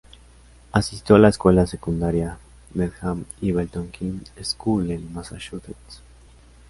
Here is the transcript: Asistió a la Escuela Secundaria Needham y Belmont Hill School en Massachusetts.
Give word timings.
Asistió 0.71 1.15
a 1.15 1.19
la 1.19 1.29
Escuela 1.29 1.67
Secundaria 1.67 2.39
Needham 2.73 3.23
y 3.39 3.51
Belmont 3.51 3.93
Hill 4.01 4.23
School 4.41 4.89
en 4.89 5.13
Massachusetts. 5.13 6.01